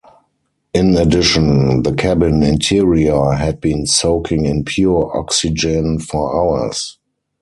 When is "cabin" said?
1.93-2.41